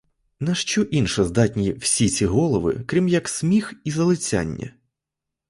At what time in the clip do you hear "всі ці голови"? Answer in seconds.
1.73-2.83